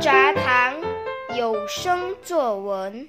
[0.00, 0.80] 杂谈
[1.36, 3.06] 有声作文。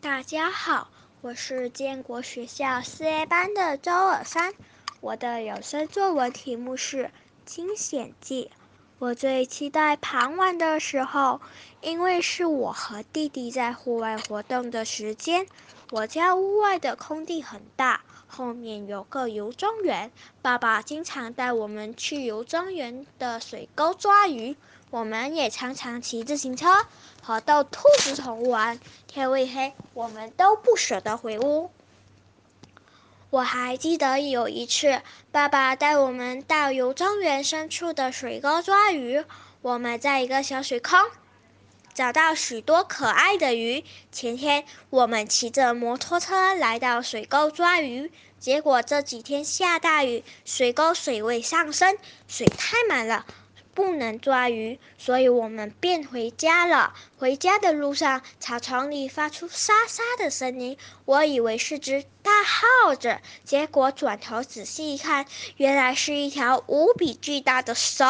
[0.00, 0.90] 大家好，
[1.20, 4.54] 我是建国学校四 A 班的周尔山，
[5.00, 7.04] 我的有声作文题目是
[7.44, 8.50] 《惊险记》。
[9.02, 11.40] 我最期待傍晚的时候，
[11.80, 15.48] 因为是我和弟弟在户外活动的时间。
[15.90, 24.54] 我家屋外的空地很大，后面有个游庄园，爸爸经常带我们去游庄园的水沟抓鱼。
[24.90, 26.68] 我们也常常骑自行车
[27.20, 28.78] 和逗兔子同玩。
[29.08, 31.72] 天未黑，我们都不舍得回屋。
[33.32, 35.00] 我还记得有一次，
[35.30, 39.24] 爸爸带我们到游庄园深处的水沟抓鱼。
[39.62, 41.00] 我们在一个小水坑
[41.94, 43.84] 找到许多可爱的鱼。
[44.10, 51.96] 前天我们骑着摩托车来到水沟抓鱼，结果这几天下大雨，水沟水位上升，
[52.28, 53.24] 水太满了。
[53.74, 56.94] 不能抓鱼，所以我们便回家了。
[57.18, 68.04] 回家的路上，草丛里发出沙沙的声音，我以为是只大耗子，结果转头仔细一看，原来是一条无比巨大的蛇。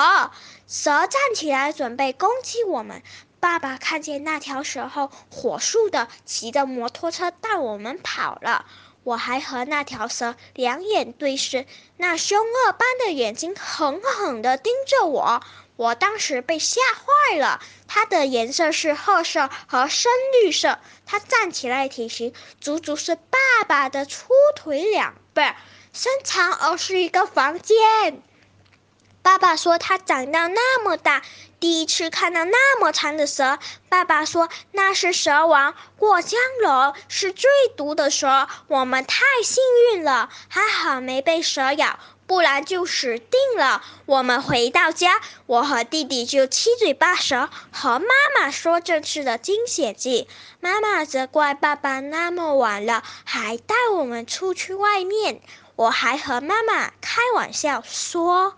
[0.66, 3.02] 蛇站起来准备攻击我们。
[3.38, 8.66] 爸爸看见那条蛇后，火速的骑着摩托车带我们跑了。
[9.04, 15.42] 我还和那条蛇两眼对视，那凶恶般的眼睛狠狠地盯着我，
[15.76, 17.60] 我当时被吓坏了。
[17.88, 25.54] 它的颜色是褐色和深绿色，它站起来体型足足是爸爸的粗腿两倍，
[25.92, 28.22] 身长而是一个房间。
[29.22, 31.22] 爸爸说他长到那么大，
[31.60, 33.60] 第一次看到那么长的蛇。
[33.88, 38.48] 爸爸说那是蛇王过江龙，是最毒的蛇。
[38.66, 43.84] 我们太幸运了，还好没被蛇咬，不然就死定了。
[44.06, 50.28] 我们回到家，我和弟弟就七嘴八舌和妈妈说这次的惊险记。
[50.58, 55.40] 妈妈责怪爸爸那么晚了还带我们出去外面。
[55.76, 58.56] 我还和妈妈开玩笑说。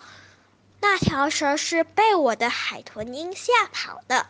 [0.86, 4.26] 那条蛇是被我的海豚音吓跑的。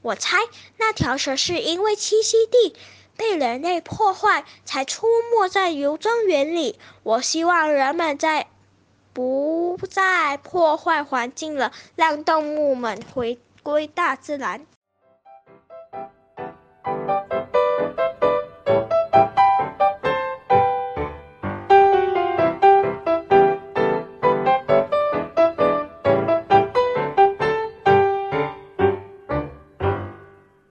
[0.00, 0.38] 我猜
[0.78, 2.74] 那条蛇是因为栖息地
[3.14, 6.78] 被人类破坏，才出没在游庄园里。
[7.02, 8.48] 我希望人们在
[9.12, 14.66] 不再破坏环境了，让动物们回归大自然。